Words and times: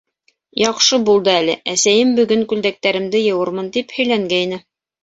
—Яҡшы 0.61 0.99
булды 1.09 1.33
әле, 1.33 1.57
әсәйем 1.75 2.17
бөгөн 2.21 2.43
күлдәктәремде 2.55 3.25
йыуырмын 3.29 3.73
тип 3.79 3.97
һөйләнгәйне. 4.01 4.65